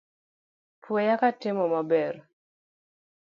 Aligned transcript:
Puoya 0.81 1.15
katimo 1.21 1.65
maber. 1.73 2.13